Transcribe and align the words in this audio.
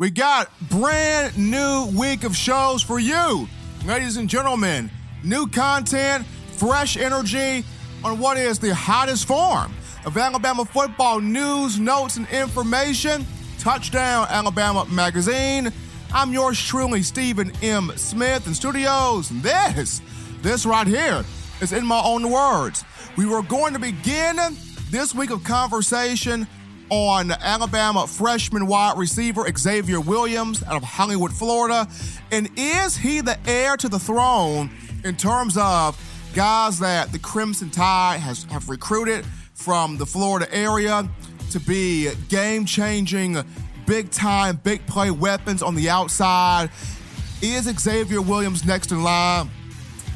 We 0.00 0.10
got 0.10 0.50
brand 0.70 1.36
new 1.36 1.90
week 1.94 2.24
of 2.24 2.34
shows 2.34 2.82
for 2.82 2.98
you, 2.98 3.46
ladies 3.84 4.16
and 4.16 4.30
gentlemen. 4.30 4.90
New 5.22 5.46
content, 5.46 6.24
fresh 6.52 6.96
energy 6.96 7.62
on 8.02 8.18
what 8.18 8.38
is 8.38 8.58
the 8.58 8.74
hottest 8.74 9.26
form 9.26 9.70
of 10.06 10.16
Alabama 10.16 10.64
football 10.64 11.20
news, 11.20 11.78
notes, 11.78 12.16
and 12.16 12.26
information. 12.30 13.26
Touchdown 13.58 14.26
Alabama 14.30 14.86
Magazine. 14.86 15.70
I'm 16.14 16.32
yours 16.32 16.58
truly, 16.58 17.02
Stephen 17.02 17.52
M. 17.62 17.92
Smith 17.96 18.46
in 18.46 18.54
studios. 18.54 19.30
And 19.30 19.42
this, 19.42 20.00
this 20.40 20.64
right 20.64 20.86
here 20.86 21.26
is 21.60 21.74
in 21.74 21.84
my 21.84 22.00
own 22.02 22.30
words. 22.30 22.86
We 23.18 23.26
were 23.26 23.42
going 23.42 23.74
to 23.74 23.78
begin 23.78 24.38
this 24.90 25.14
week 25.14 25.30
of 25.30 25.44
conversation 25.44 26.46
on 26.90 27.30
Alabama 27.30 28.06
freshman 28.06 28.66
wide 28.66 28.98
receiver 28.98 29.46
Xavier 29.56 30.00
Williams 30.00 30.62
out 30.64 30.76
of 30.76 30.82
Hollywood, 30.82 31.32
Florida. 31.32 31.88
And 32.30 32.50
is 32.56 32.96
he 32.96 33.20
the 33.20 33.38
heir 33.48 33.76
to 33.76 33.88
the 33.88 33.98
throne 33.98 34.70
in 35.04 35.16
terms 35.16 35.56
of 35.56 35.98
guys 36.34 36.80
that 36.80 37.12
the 37.12 37.18
Crimson 37.18 37.70
Tide 37.70 38.20
has 38.20 38.44
have 38.44 38.68
recruited 38.68 39.24
from 39.54 39.96
the 39.98 40.06
Florida 40.06 40.52
area 40.54 41.08
to 41.50 41.60
be 41.60 42.10
game 42.28 42.64
changing, 42.64 43.36
big 43.86 44.10
time, 44.10 44.56
big 44.56 44.86
play 44.86 45.10
weapons 45.10 45.62
on 45.62 45.74
the 45.74 45.88
outside? 45.88 46.70
Is 47.42 47.64
Xavier 47.64 48.20
Williams 48.20 48.64
next 48.64 48.90
in 48.90 49.02
line? 49.02 49.50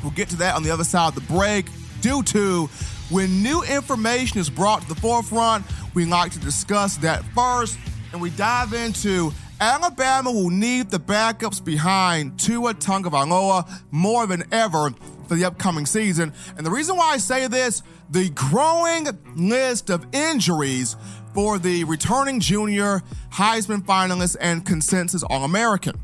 We'll 0.02 0.12
get 0.12 0.28
to 0.30 0.36
that 0.36 0.54
on 0.54 0.62
the 0.62 0.70
other 0.70 0.84
side 0.84 1.08
of 1.08 1.14
the 1.14 1.32
break. 1.32 1.66
Due 2.00 2.22
to 2.24 2.66
when 3.10 3.42
new 3.42 3.62
information 3.62 4.38
is 4.38 4.50
brought 4.50 4.82
to 4.82 4.88
the 4.88 4.94
forefront, 4.94 5.64
we 5.94 6.04
like 6.04 6.32
to 6.32 6.38
discuss 6.40 6.96
that 6.98 7.24
first, 7.34 7.78
and 8.12 8.20
we 8.20 8.30
dive 8.30 8.72
into 8.72 9.32
Alabama 9.60 10.32
will 10.32 10.50
need 10.50 10.90
the 10.90 10.98
backups 10.98 11.64
behind 11.64 12.38
Tua 12.38 12.74
Tagovailoa 12.74 13.70
more 13.92 14.26
than 14.26 14.44
ever 14.52 14.90
for 15.28 15.36
the 15.36 15.44
upcoming 15.44 15.86
season. 15.86 16.32
And 16.56 16.66
the 16.66 16.70
reason 16.70 16.96
why 16.96 17.12
I 17.12 17.18
say 17.18 17.46
this, 17.46 17.82
the 18.10 18.30
growing 18.30 19.06
list 19.36 19.90
of 19.90 20.06
injuries 20.12 20.96
for 21.32 21.58
the 21.58 21.84
returning 21.84 22.40
junior 22.40 23.02
Heisman 23.32 23.84
finalist 23.84 24.36
and 24.40 24.66
consensus 24.66 25.22
All-American. 25.22 25.98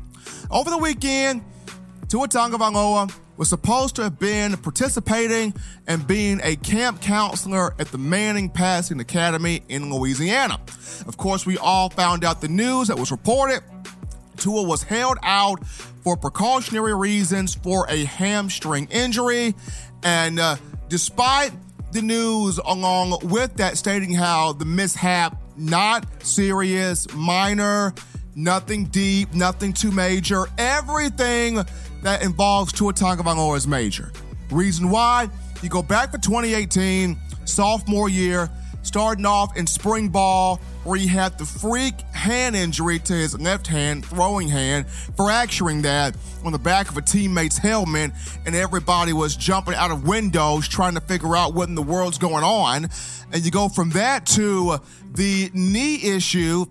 Over 0.49 0.69
the 0.69 0.77
weekend, 0.77 1.43
Tua 2.11 2.27
Tagovailoa 2.27 3.09
was 3.37 3.47
supposed 3.47 3.95
to 3.95 4.03
have 4.03 4.19
been 4.19 4.57
participating 4.57 5.53
and 5.87 6.05
being 6.05 6.41
a 6.43 6.57
camp 6.57 6.99
counselor 6.99 7.73
at 7.79 7.87
the 7.87 7.97
Manning 7.97 8.49
Passing 8.49 8.99
Academy 8.99 9.63
in 9.69 9.89
Louisiana. 9.89 10.59
Of 11.07 11.15
course, 11.15 11.45
we 11.45 11.57
all 11.57 11.89
found 11.89 12.25
out 12.25 12.41
the 12.41 12.49
news 12.49 12.89
that 12.89 12.99
was 12.99 13.11
reported. 13.11 13.61
Tua 14.35 14.63
was 14.63 14.83
held 14.83 15.19
out 15.23 15.65
for 15.65 16.17
precautionary 16.17 16.93
reasons 16.93 17.55
for 17.55 17.85
a 17.87 18.03
hamstring 18.03 18.89
injury. 18.91 19.55
And 20.03 20.37
uh, 20.37 20.57
despite 20.89 21.53
the 21.93 22.01
news 22.01 22.57
along 22.57 23.19
with 23.29 23.55
that 23.55 23.77
stating 23.77 24.13
how 24.13 24.51
the 24.51 24.65
mishap 24.65 25.41
not 25.55 26.05
serious, 26.25 27.07
minor, 27.13 27.93
nothing 28.35 28.85
deep, 28.85 29.33
nothing 29.33 29.73
too 29.73 29.91
major, 29.91 30.45
everything 30.57 31.59
that 32.03 32.23
involves 32.23 32.71
Tua 32.71 32.93
Tagovailoa 32.93 33.57
is 33.57 33.67
major. 33.67 34.11
Reason 34.49 34.89
why? 34.89 35.29
You 35.61 35.69
go 35.69 35.83
back 35.83 36.11
to 36.11 36.17
2018, 36.17 37.17
sophomore 37.45 38.09
year, 38.09 38.49
starting 38.83 39.25
off 39.25 39.55
in 39.55 39.67
spring 39.67 40.09
ball, 40.09 40.57
where 40.83 40.97
he 40.97 41.05
had 41.05 41.37
the 41.37 41.45
freak 41.45 42.01
hand 42.13 42.55
injury 42.55 42.97
to 42.97 43.13
his 43.13 43.39
left 43.39 43.67
hand, 43.67 44.03
throwing 44.03 44.47
hand, 44.47 44.87
fracturing 45.15 45.83
that 45.83 46.15
on 46.43 46.51
the 46.51 46.59
back 46.59 46.89
of 46.89 46.97
a 46.97 47.01
teammate's 47.01 47.57
helmet, 47.57 48.11
and 48.45 48.55
everybody 48.55 49.13
was 49.13 49.35
jumping 49.35 49.75
out 49.75 49.91
of 49.91 50.07
windows 50.07 50.67
trying 50.67 50.95
to 50.95 51.01
figure 51.01 51.35
out 51.35 51.53
what 51.53 51.69
in 51.69 51.75
the 51.75 51.83
world's 51.83 52.17
going 52.17 52.43
on. 52.43 52.89
And 53.31 53.45
you 53.45 53.51
go 53.51 53.69
from 53.69 53.91
that 53.91 54.25
to 54.27 54.79
the 55.13 55.51
knee 55.53 56.01
issue 56.03 56.65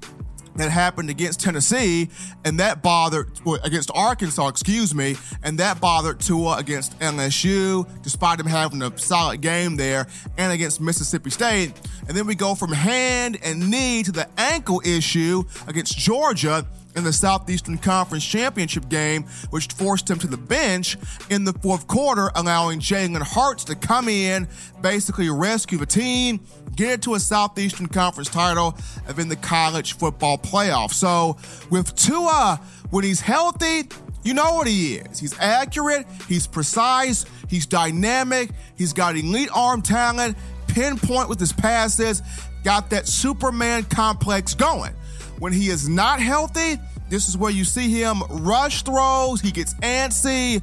that 0.57 0.71
happened 0.71 1.11
against 1.11 1.41
Tennessee, 1.41 2.09
and 2.45 2.61
that 2.61 2.83
bothered 2.83 3.31
against 3.63 3.91
Arkansas, 3.95 4.49
excuse 4.49 4.95
me, 4.95 5.17
and 5.43 5.59
that 5.59 5.81
bothered 5.81 6.21
Tua 6.21 6.59
against 6.59 6.99
LSU, 7.01 7.89
despite 8.03 8.41
him 8.41 8.47
having 8.47 8.83
a 8.83 8.97
solid 8.99 9.41
game 9.41 9.77
there, 9.77 10.07
and 10.37 10.53
against 10.53 10.81
Mississippi 10.81 11.31
State. 11.31 11.73
And 12.09 12.17
then 12.17 12.27
we 12.27 12.35
go 12.35 12.55
from 12.55 12.73
hand 12.73 13.39
and 13.43 13.71
knee 13.71 14.03
to 14.03 14.13
the 14.13 14.29
ankle 14.39 14.83
issue 14.85 15.45
against 15.67 15.97
Georgia 15.97 16.67
in 16.97 17.05
the 17.05 17.13
Southeastern 17.13 17.79
Conference 17.79 18.25
Championship 18.25 18.89
game, 18.89 19.25
which 19.51 19.69
forced 19.69 20.11
him 20.11 20.19
to 20.19 20.27
the 20.27 20.37
bench 20.37 20.97
in 21.29 21.45
the 21.45 21.53
fourth 21.53 21.87
quarter, 21.87 22.31
allowing 22.35 22.81
Jalen 22.81 23.23
Hurts 23.23 23.65
to 23.65 23.75
come 23.75 24.09
in, 24.09 24.49
basically 24.81 25.31
rescue 25.31 25.79
the 25.79 25.87
team, 25.87 26.41
get 26.75 27.03
to 27.03 27.15
a 27.15 27.21
Southeastern 27.21 27.87
Conference 27.87 28.29
title, 28.29 28.77
and 29.07 29.17
then 29.17 29.29
the 29.29 29.37
college 29.37 29.95
football 29.95 30.39
playoff. 30.39 30.93
So 30.93 31.37
with 31.71 31.95
Tua, 31.95 32.61
when 32.91 33.05
he's 33.05 33.21
healthy, 33.21 33.89
you 34.23 34.35
know 34.35 34.55
what 34.55 34.67
he 34.67 34.97
is. 34.97 35.19
He's 35.19 35.39
accurate, 35.39 36.07
he's 36.29 36.47
precise, 36.47 37.25
he's 37.49 37.67
dynamic, 37.67 38.51
he's 38.77 38.93
got 38.93 39.17
elite 39.17 39.51
arm 39.55 39.83
talent, 39.83 40.37
pinpoint 40.69 41.29
with 41.29 41.41
his 41.41 41.53
passes, 41.53 42.23
got 42.63 42.91
that 42.91 43.07
Superman 43.07 43.85
complex 43.85 44.55
going. 44.55 44.93
When 45.39 45.53
he 45.53 45.69
is 45.69 45.89
not 45.89 46.21
healthy, 46.21 46.79
this 47.09 47.29
is 47.29 47.37
where 47.37 47.51
you 47.51 47.65
see 47.65 47.91
him 47.91 48.23
rush 48.31 48.83
throws, 48.83 49.41
he 49.41 49.51
gets 49.51 49.75
antsy, 49.75 50.63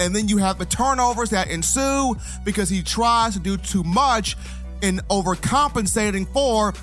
and 0.00 0.16
then 0.16 0.28
you 0.28 0.38
have 0.38 0.58
the 0.58 0.64
turnovers 0.64 1.30
that 1.30 1.50
ensue 1.50 2.16
because 2.44 2.68
he 2.68 2.82
tries 2.82 3.34
to 3.34 3.38
do 3.38 3.56
too 3.56 3.84
much 3.84 4.36
in 4.84 4.98
overcompensating 5.08 6.30
for 6.32 6.74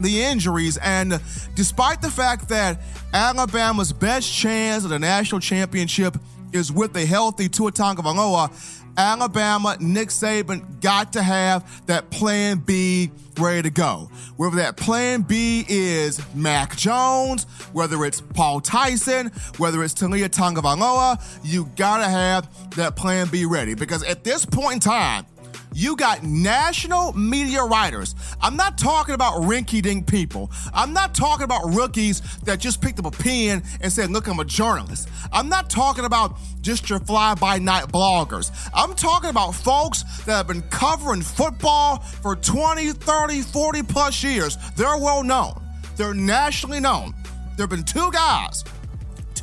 the 0.00 0.22
injuries. 0.22 0.76
And 0.78 1.20
despite 1.54 2.00
the 2.00 2.10
fact 2.10 2.48
that 2.48 2.80
Alabama's 3.12 3.92
best 3.92 4.32
chance 4.32 4.84
at 4.84 4.92
a 4.92 4.98
national 4.98 5.40
championship 5.40 6.16
is 6.52 6.70
with 6.70 6.96
a 6.96 7.04
healthy 7.04 7.48
Tua 7.48 7.72
Tagovailoa, 7.72 8.80
Alabama, 8.96 9.76
Nick 9.80 10.08
Saban 10.08 10.80
got 10.80 11.14
to 11.14 11.22
have 11.22 11.84
that 11.86 12.10
plan 12.10 12.58
B 12.58 13.10
ready 13.40 13.62
to 13.62 13.70
go. 13.70 14.08
Whether 14.36 14.56
that 14.56 14.76
plan 14.76 15.22
B 15.22 15.64
is 15.68 16.20
Mac 16.32 16.76
Jones, 16.76 17.44
whether 17.72 18.04
it's 18.04 18.20
Paul 18.20 18.60
Tyson, 18.60 19.32
whether 19.56 19.82
it's 19.82 19.94
Taulia 19.94 20.28
Tagovailoa, 20.28 21.20
you 21.42 21.68
gotta 21.74 22.08
have 22.08 22.48
that 22.76 22.94
plan 22.94 23.26
B 23.28 23.44
ready. 23.44 23.74
Because 23.74 24.04
at 24.04 24.22
this 24.22 24.46
point 24.46 24.74
in 24.74 24.80
time, 24.80 25.26
you 25.74 25.96
got 25.96 26.22
national 26.22 27.12
media 27.12 27.62
writers. 27.62 28.14
I'm 28.40 28.56
not 28.56 28.78
talking 28.78 29.14
about 29.14 29.42
rinky 29.42 29.82
dink 29.82 30.06
people. 30.06 30.50
I'm 30.72 30.92
not 30.92 31.14
talking 31.14 31.44
about 31.44 31.74
rookies 31.74 32.20
that 32.44 32.60
just 32.60 32.80
picked 32.80 32.98
up 32.98 33.06
a 33.06 33.10
pen 33.10 33.62
and 33.80 33.92
said, 33.92 34.10
Look, 34.10 34.28
I'm 34.28 34.38
a 34.38 34.44
journalist. 34.44 35.08
I'm 35.32 35.48
not 35.48 35.68
talking 35.68 36.04
about 36.04 36.36
just 36.60 36.88
your 36.88 37.00
fly 37.00 37.34
by 37.34 37.58
night 37.58 37.84
bloggers. 37.84 38.50
I'm 38.72 38.94
talking 38.94 39.30
about 39.30 39.52
folks 39.52 40.02
that 40.24 40.36
have 40.36 40.46
been 40.46 40.62
covering 40.62 41.22
football 41.22 41.98
for 41.98 42.36
20, 42.36 42.92
30, 42.92 43.42
40 43.42 43.82
plus 43.82 44.22
years. 44.22 44.56
They're 44.76 44.98
well 44.98 45.22
known, 45.22 45.60
they're 45.96 46.14
nationally 46.14 46.80
known. 46.80 47.14
There 47.56 47.64
have 47.64 47.70
been 47.70 47.84
two 47.84 48.10
guys 48.10 48.64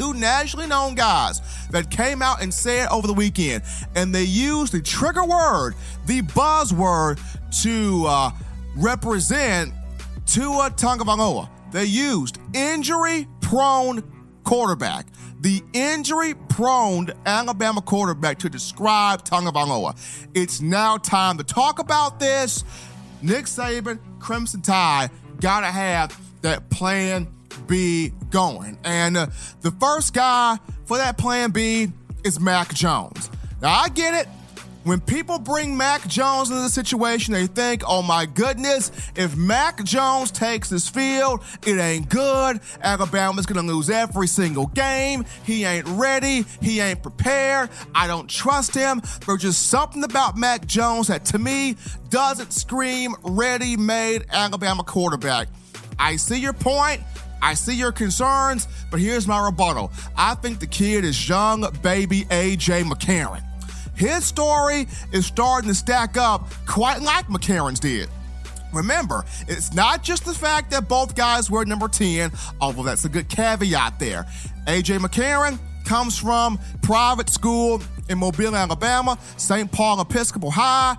two 0.01 0.13
nationally 0.16 0.66
known 0.66 0.95
guys 0.95 1.41
that 1.69 1.91
came 1.91 2.23
out 2.23 2.41
and 2.41 2.51
said 2.51 2.88
over 2.89 3.06
the 3.06 3.13
weekend, 3.13 3.62
and 3.95 4.16
they 4.16 4.23
used 4.23 4.73
the 4.73 4.81
trigger 4.81 5.23
word, 5.23 5.75
the 6.07 6.23
buzzword, 6.23 7.19
to 7.62 8.06
uh, 8.07 8.31
represent 8.75 9.72
Tua 10.25 10.72
Tagovailoa. 10.72 11.47
They 11.72 11.85
used 11.85 12.39
injury-prone 12.53 14.01
quarterback. 14.44 15.06
The 15.42 15.62
injury-prone 15.74 17.12
Alabama 17.27 17.81
quarterback 17.81 18.39
to 18.39 18.50
describe 18.50 19.24
Tagovailoa. 19.24 19.95
It's 20.33 20.62
now 20.62 20.97
time 20.97 21.38
to 21.38 21.44
talk 21.44 21.77
about 21.77 22.19
this. 22.19 22.63
Nick 23.21 23.45
Saban, 23.45 24.00
Crimson 24.19 24.63
Tide, 24.63 25.12
gotta 25.39 25.68
have 25.68 26.19
that 26.42 26.71
plan 26.71 27.27
B 27.68 28.13
going. 28.30 28.77
And 28.83 29.18
uh, 29.18 29.27
the 29.62 29.71
first 29.71 30.13
guy 30.13 30.57
for 30.86 30.98
that 30.98 31.18
plan 31.18 31.51
B 31.51 31.92
is 32.24 32.39
Mac 32.39 32.74
Jones. 32.74 33.30
Now, 33.62 33.71
I 33.71 33.89
get 33.89 34.13
it. 34.13 34.27
When 34.83 35.00
people 35.00 35.38
bring 35.38 35.77
Mac 35.77 36.07
Jones 36.07 36.50
into 36.50 36.63
the 36.63 36.69
situation, 36.69 37.36
they 37.36 37.45
think, 37.45 37.83
oh 37.86 38.01
my 38.01 38.25
goodness, 38.25 38.92
if 39.15 39.36
Mac 39.38 39.83
Jones 39.83 40.31
takes 40.31 40.71
this 40.71 40.89
field, 40.89 41.44
it 41.68 41.77
ain't 41.77 42.09
good. 42.09 42.59
Alabama's 42.81 43.45
gonna 43.45 43.62
lose 43.62 43.92
every 43.92 44.25
single 44.25 44.65
game. 44.68 45.24
He 45.44 45.65
ain't 45.65 45.88
ready. 45.88 46.45
He 46.62 46.80
ain't 46.80 47.04
prepared. 47.04 47.69
I 47.94 48.07
don't 48.07 48.27
trust 48.27 48.74
him. 48.74 49.04
There's 49.27 49.44
just 49.44 49.68
something 49.68 50.04
about 50.04 50.36
Mac 50.36 50.65
Jones 50.65 51.09
that 51.09 51.25
to 51.25 51.38
me 51.38 51.75
doesn't 52.09 52.51
scream 52.51 53.13
ready 53.24 53.77
made 53.77 54.25
Alabama 54.31 54.83
quarterback. 54.83 55.47
I 56.00 56.15
see 56.15 56.39
your 56.39 56.54
point. 56.54 57.01
I 57.42 57.54
see 57.54 57.76
your 57.76 57.92
concerns, 57.92 58.68
but 58.90 59.00
here's 59.00 59.28
my 59.28 59.44
rebuttal. 59.44 59.92
I 60.16 60.36
think 60.36 60.60
the 60.60 60.68
kid 60.68 61.04
is 61.04 61.28
young 61.28 61.66
baby 61.82 62.22
AJ 62.26 62.84
McCarron. 62.84 63.44
His 63.96 64.26
story 64.26 64.88
is 65.12 65.26
starting 65.26 65.70
to 65.70 65.76
stack 65.76 66.18
up 66.18 66.50
quite 66.66 67.02
like 67.02 67.28
McCarron's 67.28 67.80
did. 67.80 68.10
Remember, 68.74 69.26
it's 69.48 69.74
not 69.74 70.02
just 70.02 70.26
the 70.26 70.34
fact 70.34 70.72
that 70.72 70.88
both 70.88 71.16
guys 71.16 71.52
were 71.52 71.66
number 71.66 71.88
10, 71.88 72.32
although 72.62 72.84
that's 72.84 73.06
a 73.06 73.10
good 73.10 73.28
caveat 73.28 74.00
there. 74.00 74.26
AJ 74.66 75.00
McCarron 75.00 75.60
comes 75.84 76.18
from 76.18 76.58
private 76.82 77.30
school 77.30 77.82
in 78.08 78.18
Mobile, 78.18 78.56
Alabama, 78.56 79.18
St. 79.38 79.72
Paul 79.72 80.00
Episcopal 80.02 80.52
High. 80.52 80.96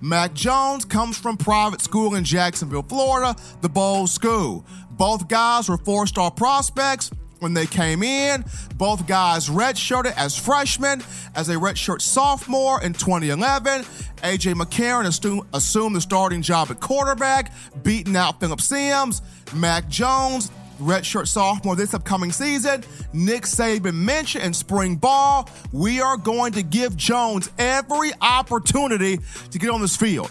Mac 0.00 0.34
Jones 0.34 0.84
comes 0.84 1.18
from 1.18 1.36
private 1.36 1.80
school 1.80 2.14
in 2.14 2.22
Jacksonville, 2.22 2.82
Florida, 2.82 3.34
the 3.62 3.68
Bolles 3.68 4.12
School. 4.12 4.64
Both 4.96 5.28
guys 5.28 5.68
were 5.68 5.78
four 5.78 6.06
star 6.06 6.30
prospects 6.30 7.10
when 7.40 7.54
they 7.54 7.66
came 7.66 8.02
in. 8.02 8.44
Both 8.76 9.06
guys 9.06 9.48
redshirted 9.48 10.14
as 10.16 10.36
freshmen, 10.36 11.02
as 11.34 11.48
a 11.48 11.54
redshirt 11.54 12.00
sophomore 12.00 12.82
in 12.82 12.92
2011. 12.92 13.82
AJ 13.82 14.54
McCarron 14.54 15.06
assumed 15.52 15.96
the 15.96 16.00
starting 16.00 16.42
job 16.42 16.70
at 16.70 16.80
quarterback, 16.80 17.52
beating 17.82 18.16
out 18.16 18.40
Philip 18.40 18.60
Sims, 18.60 19.22
Mac 19.54 19.88
Jones 19.88 20.50
redshirt 20.80 21.26
sophomore 21.26 21.76
this 21.76 21.94
upcoming 21.94 22.32
season. 22.32 22.84
Nick 23.12 23.42
Saban 23.42 23.94
mentioned 23.94 24.44
in 24.44 24.52
spring 24.52 24.96
ball, 24.96 25.48
we 25.72 26.00
are 26.00 26.16
going 26.16 26.52
to 26.52 26.62
give 26.62 26.96
Jones 26.96 27.50
every 27.58 28.12
opportunity 28.20 29.18
to 29.50 29.58
get 29.58 29.70
on 29.70 29.80
this 29.80 29.96
field. 29.96 30.30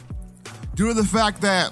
Due 0.76 0.90
to 0.90 0.94
the 0.94 1.04
fact 1.04 1.42
that 1.42 1.72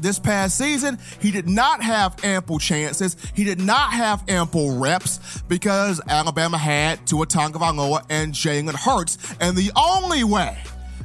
this 0.00 0.18
past 0.18 0.58
season, 0.58 0.98
he 1.20 1.30
did 1.30 1.48
not 1.48 1.82
have 1.82 2.22
ample 2.24 2.58
chances. 2.58 3.16
He 3.34 3.44
did 3.44 3.60
not 3.60 3.92
have 3.92 4.24
ample 4.28 4.78
reps 4.78 5.42
because 5.48 6.00
Alabama 6.08 6.58
had 6.58 7.06
Tua 7.06 7.26
Tagovailoa 7.26 8.04
and 8.10 8.32
Jalen 8.32 8.74
Hurts. 8.74 9.18
And 9.40 9.56
the 9.56 9.70
only 9.76 10.24
way 10.24 10.56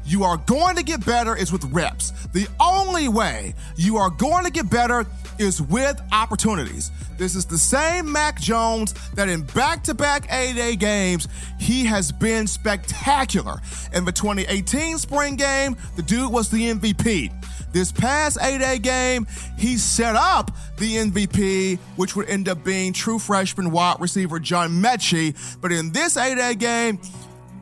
you 0.05 0.23
are 0.23 0.37
going 0.37 0.75
to 0.75 0.83
get 0.83 1.05
better 1.05 1.35
is 1.35 1.51
with 1.51 1.63
reps. 1.65 2.11
The 2.33 2.47
only 2.59 3.07
way 3.07 3.53
you 3.75 3.97
are 3.97 4.09
going 4.09 4.43
to 4.45 4.51
get 4.51 4.69
better 4.69 5.05
is 5.37 5.61
with 5.61 6.01
opportunities. 6.11 6.91
This 7.17 7.35
is 7.35 7.45
the 7.45 7.57
same 7.57 8.11
Mac 8.11 8.39
Jones 8.39 8.93
that 9.13 9.29
in 9.29 9.43
back 9.43 9.83
to 9.83 9.93
back 9.93 10.31
A 10.31 10.53
Day 10.53 10.75
games, 10.75 11.27
he 11.59 11.85
has 11.85 12.11
been 12.11 12.47
spectacular. 12.47 13.59
In 13.93 14.03
the 14.05 14.11
2018 14.11 14.97
spring 14.97 15.35
game, 15.35 15.77
the 15.95 16.01
dude 16.01 16.31
was 16.31 16.49
the 16.49 16.71
MVP. 16.71 17.31
This 17.71 17.91
past 17.91 18.37
A 18.41 18.57
Day 18.57 18.79
game, 18.79 19.27
he 19.57 19.77
set 19.77 20.15
up 20.15 20.51
the 20.77 20.95
MVP, 20.97 21.77
which 21.97 22.15
would 22.15 22.27
end 22.29 22.49
up 22.49 22.63
being 22.63 22.93
true 22.93 23.19
freshman 23.19 23.71
wide 23.71 23.97
receiver 23.99 24.39
John 24.39 24.71
Metchie. 24.81 25.35
But 25.61 25.71
in 25.71 25.91
this 25.91 26.17
A 26.17 26.35
Day 26.35 26.55
game, 26.55 26.99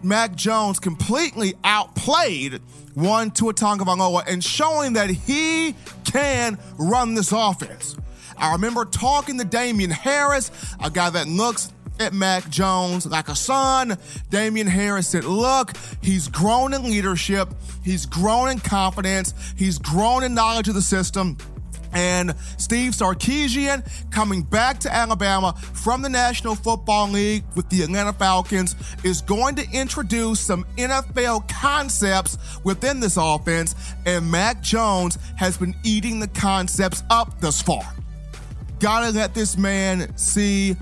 Mac 0.04 0.36
Jones 0.36 0.80
completely 0.80 1.56
outplayed 1.64 2.62
one 2.94 3.32
Tua 3.32 3.54
Tagovailoa 3.54 4.24
and 4.28 4.44
showing 4.44 4.94
that 4.94 5.10
he 5.10 5.76
can 6.06 6.58
run 6.78 7.14
this 7.14 7.32
offense. 7.32 7.96
I 8.38 8.54
remember 8.54 8.86
talking 8.86 9.38
to 9.40 9.46
Damien 9.46 9.90
Harris, 9.90 10.52
a 10.84 10.90
guy 10.90 11.10
that 11.10 11.28
looks 11.28 11.74
at 12.00 12.14
Mac 12.14 12.50
Jones 12.50 13.06
like 13.06 13.30
a 13.30 13.36
son. 13.36 13.98
Damien 14.30 14.68
Harris 14.68 15.08
said, 15.08 15.24
Look, 15.24 15.74
he's 16.02 16.28
grown 16.28 16.74
in 16.74 16.84
leadership, 16.84 17.50
he's 17.84 18.06
grown 18.06 18.50
in 18.50 18.60
confidence, 18.60 19.34
he's 19.56 19.78
grown 19.78 20.24
in 20.24 20.34
knowledge 20.34 20.68
of 20.68 20.76
the 20.76 20.82
system. 20.82 21.38
And 21.94 22.36
Steve 22.58 22.92
Sarkisian 22.92 23.84
coming 24.12 24.44
back 24.44 24.80
to 24.82 24.94
Alabama 24.94 25.54
from 25.74 26.02
the 26.02 26.10
National 26.10 26.56
Football 26.56 27.10
League 27.10 27.44
with 27.56 27.70
the 27.70 27.82
Atlanta 27.82 28.14
Falcons 28.14 28.76
is 29.04 29.22
going 29.22 29.56
to 29.56 29.68
introduce 29.72 30.40
some 30.40 30.66
NFL 30.78 31.48
concepts 31.50 32.38
within 32.64 33.00
this 33.00 33.18
offense, 33.18 33.76
and 34.06 34.30
Mac 34.30 34.62
Jones 34.62 35.18
has 35.38 35.58
been 35.58 35.76
eating 35.84 36.20
the 36.20 36.28
concepts 36.28 37.04
up 37.10 37.40
thus 37.40 37.62
far. 37.62 37.84
Gotta 38.80 39.10
let 39.10 39.34
this 39.34 39.58
man 39.58 40.16
see, 40.18 40.76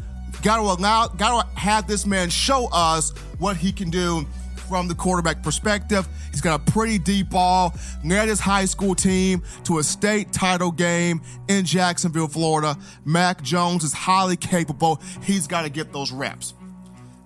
gotta 0.45 0.61
allow, 0.61 1.07
gotta 1.07 1.49
have 1.57 1.87
this 1.87 2.05
man 2.05 2.29
show 2.29 2.69
us 2.71 3.09
what 3.39 3.57
he 3.57 3.71
can 3.71 3.89
do 3.89 4.23
from 4.69 4.87
the 4.87 4.93
quarterback 4.93 5.41
perspective. 5.41 6.07
He's 6.29 6.39
got 6.39 6.61
a 6.61 6.71
pretty 6.71 6.99
deep 6.99 7.31
ball, 7.31 7.73
led 8.03 8.27
his 8.27 8.39
high 8.39 8.65
school 8.65 8.93
team 8.93 9.41
to 9.63 9.79
a 9.79 9.83
state 9.83 10.31
title 10.31 10.71
game 10.71 11.21
in 11.47 11.65
Jacksonville, 11.65 12.27
Florida. 12.27 12.77
Mac 13.05 13.41
Jones 13.41 13.83
is 13.83 13.91
highly 13.91 14.37
capable. 14.37 15.01
He's 15.23 15.47
got 15.47 15.63
to 15.63 15.69
get 15.69 15.91
those 15.91 16.11
reps. 16.11 16.53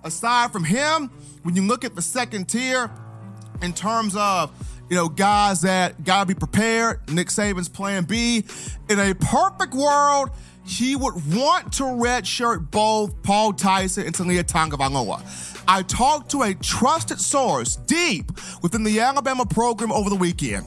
Aside 0.02 0.50
from 0.50 0.64
him, 0.64 1.10
when 1.42 1.54
you 1.54 1.66
look 1.66 1.84
at 1.84 1.94
the 1.94 2.02
second 2.02 2.46
tier, 2.48 2.90
in 3.60 3.74
terms 3.74 4.16
of 4.16 4.50
you 4.88 4.96
know, 4.96 5.08
guys 5.08 5.62
that 5.62 6.02
got 6.04 6.22
to 6.22 6.26
be 6.26 6.34
prepared. 6.34 7.00
Nick 7.08 7.28
Saban's 7.28 7.68
plan 7.68 8.04
B. 8.04 8.44
In 8.88 8.98
a 8.98 9.14
perfect 9.14 9.72
world, 9.72 10.30
he 10.70 10.94
would 10.94 11.14
want 11.34 11.72
to 11.72 11.82
redshirt 11.82 12.70
both 12.70 13.20
Paul 13.24 13.52
Tyson 13.52 14.06
and 14.06 14.14
Taulia 14.14 14.44
Tagovailoa. 14.44 15.20
I 15.66 15.82
talked 15.82 16.30
to 16.30 16.42
a 16.42 16.54
trusted 16.54 17.20
source 17.20 17.74
deep 17.74 18.30
within 18.62 18.84
the 18.84 19.00
Alabama 19.00 19.44
program 19.44 19.90
over 19.90 20.08
the 20.08 20.16
weekend. 20.16 20.64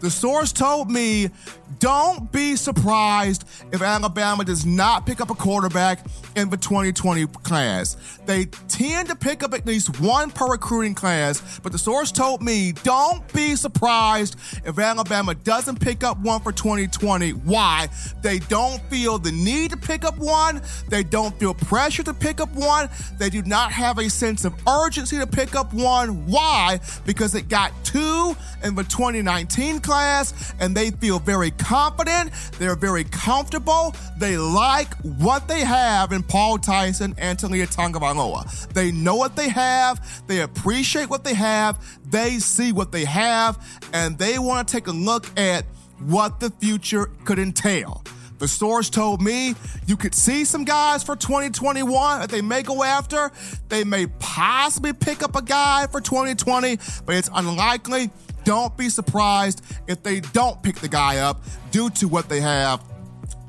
The 0.00 0.10
source 0.10 0.52
told 0.52 0.90
me 0.90 1.30
don't 1.78 2.30
be 2.30 2.56
surprised 2.56 3.44
if 3.72 3.82
Alabama 3.82 4.44
does 4.44 4.64
not 4.64 5.04
pick 5.06 5.20
up 5.20 5.30
a 5.30 5.34
quarterback 5.34 6.06
in 6.36 6.48
the 6.50 6.56
2020 6.56 7.26
class. 7.42 7.96
They 8.24 8.46
tend 8.68 9.08
to 9.08 9.16
pick 9.16 9.42
up 9.42 9.52
at 9.52 9.66
least 9.66 10.00
one 10.00 10.30
per 10.30 10.46
recruiting 10.46 10.94
class, 10.94 11.60
but 11.62 11.72
the 11.72 11.78
source 11.78 12.12
told 12.12 12.42
me 12.42 12.72
don't 12.82 13.30
be 13.32 13.56
surprised 13.56 14.36
if 14.64 14.78
Alabama 14.78 15.34
doesn't 15.34 15.80
pick 15.80 16.04
up 16.04 16.18
one 16.20 16.40
for 16.40 16.52
2020. 16.52 17.30
Why? 17.30 17.88
They 18.22 18.38
don't 18.38 18.80
feel 18.90 19.18
the 19.18 19.32
need 19.32 19.70
to 19.70 19.76
pick 19.76 20.04
up 20.04 20.18
one, 20.18 20.62
they 20.88 21.02
don't 21.02 21.38
feel 21.38 21.54
pressure 21.54 22.02
to 22.04 22.14
pick 22.14 22.40
up 22.40 22.52
one, 22.54 22.88
they 23.18 23.30
do 23.30 23.42
not 23.42 23.72
have 23.72 23.98
a 23.98 24.08
sense 24.08 24.44
of 24.44 24.54
urgency 24.68 25.18
to 25.18 25.26
pick 25.26 25.54
up 25.54 25.72
one. 25.74 26.26
Why? 26.26 26.80
Because 27.04 27.34
it 27.34 27.48
got 27.48 27.72
two 27.84 28.36
in 28.62 28.74
the 28.74 28.84
2019 28.84 29.80
class 29.86 30.54
and 30.60 30.76
they 30.76 30.90
feel 30.90 31.18
very 31.18 31.50
confident, 31.52 32.32
they're 32.58 32.76
very 32.76 33.04
comfortable, 33.04 33.94
they 34.18 34.36
like 34.36 34.92
what 35.02 35.48
they 35.48 35.60
have 35.60 36.12
in 36.12 36.22
Paul 36.22 36.58
Tyson 36.58 37.14
and 37.16 37.38
Taulia 37.38 37.72
Tagovailoa. 37.72 38.68
They 38.72 38.92
know 38.92 39.16
what 39.16 39.36
they 39.36 39.48
have, 39.48 40.26
they 40.26 40.40
appreciate 40.40 41.08
what 41.08 41.24
they 41.24 41.34
have, 41.34 41.82
they 42.10 42.38
see 42.38 42.72
what 42.72 42.92
they 42.92 43.04
have, 43.04 43.58
and 43.92 44.18
they 44.18 44.38
want 44.38 44.68
to 44.68 44.72
take 44.72 44.88
a 44.88 44.92
look 44.92 45.26
at 45.38 45.64
what 46.00 46.40
the 46.40 46.50
future 46.50 47.06
could 47.24 47.38
entail. 47.38 48.02
The 48.38 48.48
source 48.48 48.90
told 48.90 49.22
me 49.22 49.54
you 49.86 49.96
could 49.96 50.14
see 50.14 50.44
some 50.44 50.64
guys 50.64 51.02
for 51.02 51.16
2021 51.16 52.20
that 52.20 52.28
they 52.28 52.42
may 52.42 52.62
go 52.62 52.82
after. 52.82 53.32
They 53.68 53.82
may 53.82 54.06
possibly 54.18 54.92
pick 54.92 55.22
up 55.22 55.36
a 55.36 55.42
guy 55.42 55.86
for 55.86 56.00
2020, 56.00 56.76
but 57.06 57.14
it's 57.14 57.30
unlikely. 57.32 58.10
Don't 58.46 58.76
be 58.76 58.88
surprised 58.88 59.60
if 59.88 60.04
they 60.04 60.20
don't 60.20 60.62
pick 60.62 60.76
the 60.76 60.86
guy 60.86 61.18
up 61.18 61.42
due 61.72 61.90
to 61.90 62.06
what 62.06 62.28
they 62.28 62.40
have 62.40 62.80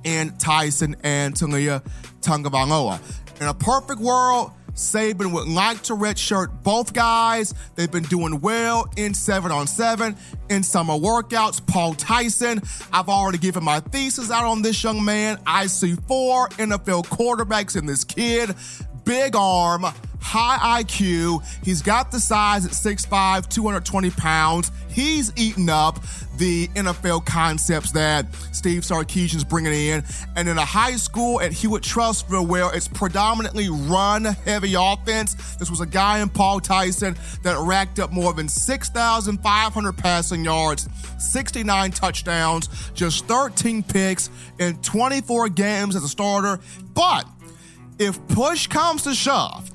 in 0.03 0.35
Tyson 0.37 0.95
and 1.03 1.35
Taulia 1.35 1.85
Tagovailoa. 2.21 2.99
In 3.39 3.47
a 3.47 3.53
perfect 3.53 3.99
world, 4.01 4.53
Saban 4.73 5.31
would 5.33 5.47
like 5.47 5.83
to 5.83 5.93
redshirt 5.93 6.63
both 6.63 6.93
guys. 6.93 7.53
They've 7.75 7.91
been 7.91 8.05
doing 8.05 8.41
well 8.41 8.87
in 8.97 9.13
seven 9.13 9.51
on 9.51 9.67
seven 9.67 10.15
in 10.49 10.63
summer 10.63 10.95
workouts. 10.95 11.63
Paul 11.65 11.93
Tyson, 11.93 12.63
I've 12.91 13.07
already 13.07 13.37
given 13.37 13.63
my 13.63 13.81
thesis 13.81 14.31
out 14.31 14.45
on 14.45 14.63
this 14.63 14.83
young 14.83 15.05
man. 15.05 15.37
I 15.45 15.67
see 15.67 15.93
four 16.07 16.49
NFL 16.49 17.05
quarterbacks 17.05 17.77
in 17.77 17.85
this 17.85 18.03
kid. 18.03 18.55
Big 19.03 19.35
arm, 19.35 19.85
high 20.27 20.83
IQ. 20.83 21.41
He's 21.63 21.81
got 21.81 22.11
the 22.11 22.19
size 22.19 22.65
at 22.65 22.71
6'5, 22.71 23.47
220 23.47 24.09
pounds. 24.11 24.71
He's 24.89 25.31
eaten 25.37 25.69
up 25.69 25.99
the 26.37 26.67
NFL 26.69 27.25
concepts 27.25 27.91
that 27.93 28.25
Steve 28.51 28.81
Sarkisian's 28.81 29.43
bringing 29.43 29.73
in. 29.73 30.03
And 30.35 30.49
in 30.49 30.57
a 30.57 30.65
high 30.65 30.97
school 30.97 31.39
at 31.39 31.53
Hewitt-Trussville, 31.53 32.45
where 32.45 32.73
it's 32.75 32.87
predominantly 32.87 33.69
run 33.69 34.25
heavy 34.25 34.75
offense, 34.77 35.55
this 35.55 35.69
was 35.69 35.79
a 35.81 35.85
guy 35.85 36.19
in 36.19 36.29
Paul 36.29 36.59
Tyson 36.59 37.15
that 37.43 37.57
racked 37.59 37.99
up 37.99 38.11
more 38.11 38.33
than 38.33 38.49
6,500 38.49 39.93
passing 39.93 40.43
yards, 40.43 40.89
69 41.19 41.91
touchdowns, 41.91 42.91
just 42.93 43.25
13 43.27 43.81
picks 43.81 44.29
in 44.59 44.75
24 44.81 45.49
games 45.49 45.95
as 45.95 46.03
a 46.03 46.09
starter. 46.09 46.59
But 46.93 47.25
if 47.97 48.19
push 48.27 48.67
comes 48.67 49.03
to 49.03 49.13
shove, 49.15 49.71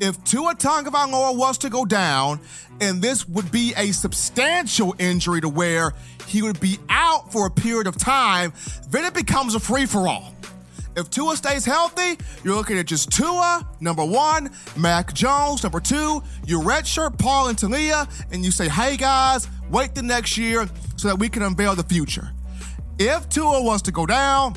if 0.00 0.22
Tua 0.24 0.54
Tagovailoa 0.54 1.36
was 1.36 1.58
to 1.58 1.70
go 1.70 1.84
down, 1.84 2.40
and 2.80 3.02
this 3.02 3.28
would 3.28 3.52
be 3.52 3.74
a 3.76 3.92
substantial 3.92 4.94
injury 4.98 5.40
to 5.40 5.48
where 5.48 5.92
he 6.26 6.42
would 6.42 6.60
be 6.60 6.78
out 6.88 7.32
for 7.32 7.46
a 7.46 7.50
period 7.50 7.86
of 7.86 7.96
time, 7.96 8.52
then 8.88 9.04
it 9.04 9.14
becomes 9.14 9.54
a 9.54 9.60
free 9.60 9.86
for 9.86 10.08
all. 10.08 10.34
If 10.96 11.08
Tua 11.10 11.36
stays 11.36 11.64
healthy, 11.64 12.18
you're 12.42 12.56
looking 12.56 12.78
at 12.78 12.86
just 12.86 13.12
Tua, 13.12 13.66
number 13.80 14.04
one, 14.04 14.50
Mac 14.76 15.12
Jones, 15.12 15.62
number 15.62 15.80
two, 15.80 16.22
your 16.46 16.62
redshirt, 16.62 17.16
Paul 17.18 17.48
and 17.48 17.56
Taulia, 17.56 18.10
and 18.32 18.44
you 18.44 18.50
say, 18.50 18.68
hey 18.68 18.96
guys, 18.96 19.48
wait 19.70 19.94
the 19.94 20.02
next 20.02 20.36
year 20.36 20.68
so 20.96 21.08
that 21.08 21.18
we 21.18 21.28
can 21.28 21.42
unveil 21.42 21.74
the 21.76 21.84
future. 21.84 22.30
If 22.98 23.28
Tua 23.28 23.62
wants 23.62 23.82
to 23.82 23.92
go 23.92 24.04
down, 24.04 24.54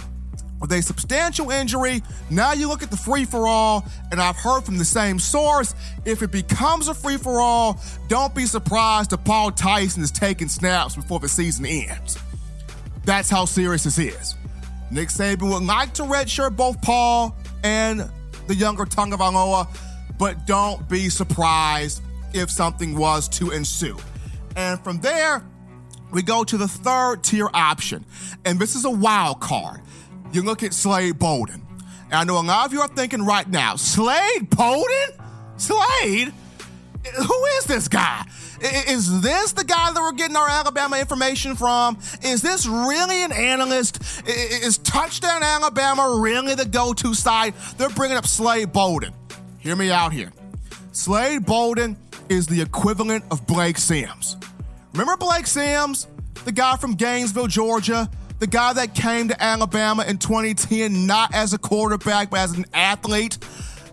with 0.63 0.71
a 0.71 0.81
substantial 0.81 1.51
injury. 1.51 2.01
Now 2.29 2.53
you 2.53 2.69
look 2.69 2.81
at 2.81 2.89
the 2.89 2.95
free 2.95 3.25
for 3.25 3.47
all, 3.49 3.85
and 4.11 4.21
I've 4.21 4.37
heard 4.37 4.63
from 4.63 4.77
the 4.77 4.85
same 4.85 5.19
source 5.19 5.75
if 6.05 6.23
it 6.23 6.31
becomes 6.31 6.87
a 6.87 6.93
free 6.93 7.17
for 7.17 7.41
all, 7.41 7.81
don't 8.07 8.33
be 8.33 8.45
surprised 8.45 9.11
if 9.11 9.21
Paul 9.25 9.51
Tyson 9.51 10.01
is 10.01 10.09
taking 10.09 10.47
snaps 10.47 10.95
before 10.95 11.19
the 11.19 11.27
season 11.27 11.65
ends. 11.65 12.17
That's 13.03 13.29
how 13.29 13.43
serious 13.43 13.83
this 13.83 13.99
is. 13.99 14.35
Nick 14.89 15.09
Saban 15.09 15.51
would 15.51 15.63
like 15.63 15.93
to 15.95 16.03
redshirt 16.03 16.55
both 16.55 16.81
Paul 16.81 17.35
and 17.65 18.09
the 18.47 18.55
younger 18.55 18.85
Tagovailoa, 18.85 19.67
but 20.17 20.47
don't 20.47 20.87
be 20.87 21.09
surprised 21.09 22.01
if 22.33 22.49
something 22.49 22.97
was 22.97 23.27
to 23.27 23.51
ensue. 23.51 23.97
And 24.55 24.79
from 24.79 25.01
there, 25.01 25.43
we 26.13 26.21
go 26.21 26.45
to 26.45 26.57
the 26.57 26.69
third 26.69 27.21
tier 27.21 27.49
option, 27.53 28.05
and 28.45 28.59
this 28.59 28.75
is 28.75 28.85
a 28.85 28.89
wild 28.89 29.41
card 29.41 29.81
you 30.35 30.41
look 30.41 30.63
at 30.63 30.73
Slade 30.73 31.19
Bolden. 31.19 31.65
And 32.05 32.13
I 32.13 32.23
know 32.23 32.39
a 32.39 32.43
lot 32.43 32.65
of 32.65 32.73
you 32.73 32.81
are 32.81 32.87
thinking 32.87 33.25
right 33.25 33.47
now, 33.47 33.75
Slade 33.75 34.49
Bolden? 34.49 35.09
Slade? 35.57 36.33
Who 37.15 37.45
is 37.57 37.65
this 37.65 37.87
guy? 37.87 38.25
Is 38.87 39.21
this 39.21 39.51
the 39.51 39.65
guy 39.65 39.91
that 39.91 40.01
we're 40.01 40.13
getting 40.13 40.37
our 40.37 40.47
Alabama 40.47 40.97
information 40.97 41.55
from? 41.55 41.97
Is 42.23 42.41
this 42.41 42.65
really 42.65 43.23
an 43.23 43.33
analyst? 43.33 43.99
Is 44.25 44.77
Touchdown 44.77 45.43
Alabama 45.43 46.19
really 46.21 46.55
the 46.55 46.65
go 46.65 46.93
to 46.93 47.13
side? 47.13 47.53
They're 47.77 47.89
bringing 47.89 48.15
up 48.15 48.25
Slade 48.25 48.71
Bolden. 48.71 49.13
Hear 49.59 49.75
me 49.75 49.91
out 49.91 50.13
here. 50.13 50.31
Slade 50.93 51.45
Bolden 51.45 51.97
is 52.29 52.47
the 52.47 52.61
equivalent 52.61 53.25
of 53.31 53.45
Blake 53.45 53.77
Sims. 53.77 54.37
Remember 54.93 55.17
Blake 55.17 55.47
Sims, 55.47 56.07
the 56.45 56.51
guy 56.51 56.77
from 56.77 56.93
Gainesville, 56.93 57.47
Georgia? 57.47 58.09
The 58.39 58.47
guy 58.47 58.73
that 58.73 58.93
came 58.93 59.29
to 59.29 59.43
Alabama 59.43 60.03
in 60.03 60.17
2010 60.17 61.05
not 61.07 61.33
as 61.33 61.53
a 61.53 61.57
quarterback, 61.57 62.29
but 62.29 62.39
as 62.39 62.57
an 62.57 62.65
athlete, 62.73 63.37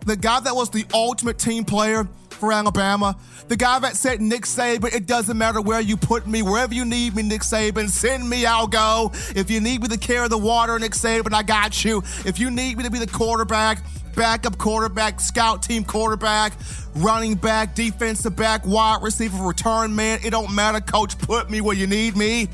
the 0.06 0.16
guy 0.16 0.40
that 0.40 0.54
was 0.54 0.70
the 0.70 0.84
ultimate 0.92 1.38
team 1.38 1.64
player 1.64 2.08
for 2.30 2.52
Alabama, 2.52 3.16
the 3.48 3.56
guy 3.56 3.78
that 3.80 3.96
said, 3.96 4.20
Nick 4.20 4.42
Saban, 4.42 4.94
it 4.94 5.06
doesn't 5.06 5.36
matter 5.36 5.60
where 5.60 5.80
you 5.80 5.96
put 5.96 6.26
me, 6.26 6.42
wherever 6.42 6.72
you 6.72 6.84
need 6.84 7.14
me, 7.14 7.22
Nick 7.22 7.42
Saban, 7.42 7.88
send 7.88 8.28
me, 8.28 8.46
I'll 8.46 8.66
go. 8.66 9.12
If 9.34 9.50
you 9.50 9.60
need 9.60 9.82
me 9.82 9.88
to 9.88 9.98
carry 9.98 10.28
the 10.28 10.38
water, 10.38 10.78
Nick 10.78 10.92
Saban, 10.92 11.34
I 11.34 11.42
got 11.42 11.84
you. 11.84 11.98
If 12.24 12.38
you 12.38 12.50
need 12.50 12.78
me 12.78 12.84
to 12.84 12.90
be 12.90 12.98
the 12.98 13.06
quarterback, 13.06 13.82
backup 14.16 14.56
quarterback, 14.56 15.20
scout 15.20 15.62
team 15.62 15.84
quarterback, 15.84 16.52
running 16.96 17.34
back, 17.34 17.74
defensive 17.74 18.36
back, 18.36 18.64
wide 18.66 19.02
receiver, 19.02 19.44
return 19.44 19.94
man, 19.94 20.20
it 20.24 20.30
don't 20.30 20.54
matter, 20.54 20.80
coach, 20.80 21.18
put 21.18 21.50
me 21.50 21.60
where 21.60 21.76
you 21.76 21.86
need 21.86 22.16
me. 22.16 22.48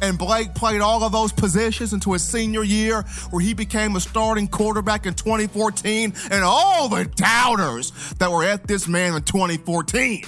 And 0.00 0.18
Blake 0.18 0.54
played 0.54 0.80
all 0.80 1.02
of 1.02 1.12
those 1.12 1.32
positions 1.32 1.92
into 1.92 2.12
his 2.12 2.22
senior 2.22 2.62
year, 2.62 3.02
where 3.30 3.42
he 3.42 3.54
became 3.54 3.96
a 3.96 4.00
starting 4.00 4.48
quarterback 4.48 5.06
in 5.06 5.14
2014, 5.14 6.12
and 6.30 6.44
all 6.44 6.88
the 6.88 7.04
doubters 7.04 7.92
that 8.18 8.30
were 8.30 8.44
at 8.44 8.66
this 8.66 8.86
man 8.86 9.14
in 9.14 9.22
2014. 9.22 10.24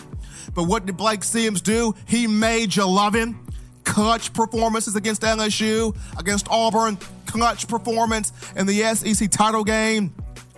But 0.54 0.64
what 0.64 0.86
did 0.86 0.96
Blake 0.96 1.22
Sims 1.22 1.60
do? 1.60 1.94
He 2.06 2.26
made 2.26 2.74
you 2.74 2.86
love 2.86 3.14
him. 3.14 3.46
Clutch 3.84 4.32
performances 4.32 4.96
against 4.96 5.22
LSU, 5.22 5.96
against 6.18 6.48
Auburn, 6.50 6.98
clutch 7.26 7.68
performance 7.68 8.32
in 8.56 8.66
the 8.66 8.82
SEC 8.94 9.30
title 9.30 9.64
game 9.64 10.14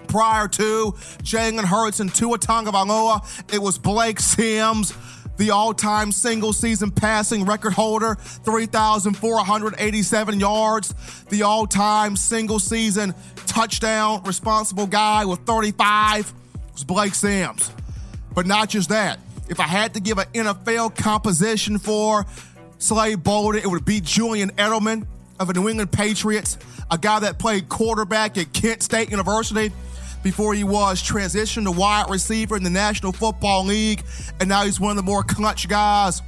prior 0.09 0.49
to 0.49 0.93
Jalen 1.23 1.65
Hurts 1.65 2.01
and 2.01 2.13
Tua 2.13 2.39
Tagovailoa. 2.39 3.55
It 3.55 3.63
was 3.63 3.79
Blake 3.79 4.19
Sims 4.19 4.93
the 5.41 5.51
all 5.53 5.73
time 5.73 6.13
single 6.13 6.53
season 6.53 6.91
passing 6.91 7.47
record 7.47 7.73
holder, 7.73 8.15
3,487 8.15 10.39
yards, 10.39 10.95
the 11.31 11.45
all 11.45 11.67
time 11.67 12.15
single 12.15 12.59
season 12.59 13.15
touchdown 13.47 14.23
responsible 14.25 14.87
guy 14.87 15.25
with 15.25 15.41
35 15.41 16.35
was 16.75 16.85
Blake 16.85 17.15
Sims. 17.15 17.73
But 18.35 18.47
not 18.47 18.69
just 18.69 18.91
that. 18.91 19.19
If 19.49 19.61
I 19.61 19.67
had 19.67 19.95
to 19.95 20.01
give 20.01 20.19
an 20.19 20.27
NFL 20.35 20.97
composition 20.97 21.79
for 21.79 22.27
Slade 22.77 23.25
Bolden, 23.25 23.63
it 23.63 23.67
would 23.67 23.87
be 23.87 24.03
Julian 24.03 24.51
Edelman 24.51 25.07
of 25.39 25.47
the 25.49 25.55
New 25.55 25.71
England 25.71 25.91
Patriots, 25.91 26.59
a 26.91 26.99
guy 26.99 27.21
that 27.21 27.39
played 27.39 27.71
quarterback 27.71 28.37
at 28.37 28.53
Kent 28.53 28.83
State 28.83 29.11
University 29.11 29.73
before 30.23 30.55
he 30.55 30.65
was 30.65 31.03
transitioned 31.03 31.65
to 31.65 31.71
wide 31.71 32.11
receiver 32.11 32.57
in 32.57 32.63
the 32.63 32.71
National 32.71 33.13
Football 33.13 33.65
League, 33.65 34.05
and 34.39 34.49
now 34.49 34.65
he's 34.65 34.81
one 34.81 34.91
of 34.91 34.97
the 34.97 35.03
more 35.03 35.23
clutch 35.23 35.69
guys 35.69 36.23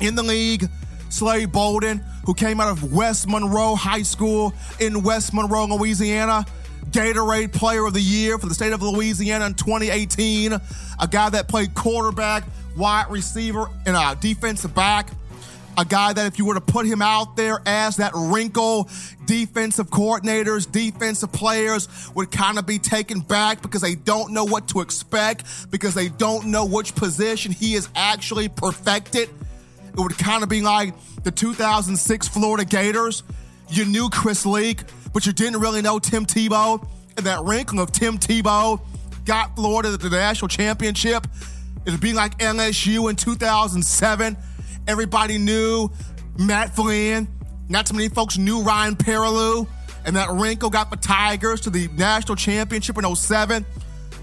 in 0.00 0.14
the 0.14 0.22
league. 0.22 0.68
Slade 1.08 1.50
Bolden, 1.50 1.98
who 2.24 2.34
came 2.34 2.60
out 2.60 2.68
of 2.68 2.92
West 2.92 3.28
Monroe 3.28 3.74
High 3.74 4.02
School 4.02 4.54
in 4.78 5.02
West 5.02 5.34
Monroe, 5.34 5.66
Louisiana. 5.66 6.44
Gatorade 6.90 7.52
Player 7.52 7.86
of 7.86 7.94
the 7.94 8.00
Year 8.00 8.36
for 8.38 8.46
the 8.46 8.54
state 8.54 8.72
of 8.72 8.82
Louisiana 8.82 9.46
in 9.46 9.54
2018. 9.54 10.52
A 10.52 11.08
guy 11.08 11.30
that 11.30 11.46
played 11.46 11.74
quarterback, 11.74 12.44
wide 12.76 13.06
receiver, 13.10 13.66
and 13.86 13.96
a 13.96 14.16
defensive 14.20 14.74
back 14.74 15.10
a 15.80 15.84
guy 15.86 16.12
that 16.12 16.26
if 16.26 16.38
you 16.38 16.44
were 16.44 16.54
to 16.54 16.60
put 16.60 16.84
him 16.84 17.00
out 17.00 17.36
there 17.36 17.58
as 17.64 17.96
that 17.96 18.12
wrinkle, 18.14 18.86
defensive 19.24 19.88
coordinators, 19.88 20.70
defensive 20.70 21.32
players 21.32 21.88
would 22.14 22.30
kind 22.30 22.58
of 22.58 22.66
be 22.66 22.78
taken 22.78 23.20
back 23.20 23.62
because 23.62 23.80
they 23.80 23.94
don't 23.94 24.32
know 24.34 24.44
what 24.44 24.68
to 24.68 24.80
expect, 24.80 25.70
because 25.70 25.94
they 25.94 26.10
don't 26.10 26.48
know 26.48 26.66
which 26.66 26.94
position 26.94 27.50
he 27.50 27.74
is 27.74 27.88
actually 27.96 28.46
perfected. 28.48 29.30
It 29.92 29.96
would 29.96 30.18
kind 30.18 30.42
of 30.42 30.50
be 30.50 30.60
like 30.60 30.92
the 31.22 31.30
2006 31.30 32.28
Florida 32.28 32.66
Gators. 32.66 33.22
You 33.70 33.86
knew 33.86 34.10
Chris 34.10 34.44
Leak, 34.44 34.82
but 35.14 35.24
you 35.24 35.32
didn't 35.32 35.60
really 35.60 35.80
know 35.80 35.98
Tim 35.98 36.26
Tebow. 36.26 36.86
And 37.16 37.24
that 37.24 37.42
wrinkle 37.42 37.80
of 37.80 37.90
Tim 37.90 38.18
Tebow 38.18 38.82
got 39.24 39.56
Florida 39.56 39.96
to 39.96 39.96
the 39.96 40.10
national 40.10 40.48
championship. 40.48 41.26
It'd 41.86 42.02
be 42.02 42.12
like 42.12 42.36
LSU 42.38 43.08
in 43.08 43.16
2007 43.16 44.36
Everybody 44.86 45.38
knew 45.38 45.90
Matt 46.38 46.74
Flynn. 46.74 47.28
Not 47.68 47.86
too 47.86 47.94
many 47.94 48.08
folks 48.08 48.38
knew 48.38 48.62
Ryan 48.62 48.96
Perrilloux. 48.96 49.66
And 50.04 50.16
that 50.16 50.30
wrinkle 50.30 50.70
got 50.70 50.90
the 50.90 50.96
Tigers 50.96 51.60
to 51.62 51.70
the 51.70 51.88
national 51.88 52.36
championship 52.36 52.96
in 52.98 53.14
07. 53.14 53.64